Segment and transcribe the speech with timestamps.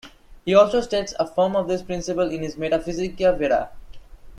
[0.45, 3.69] He also states a form of this principle in his "Metaphysica vera".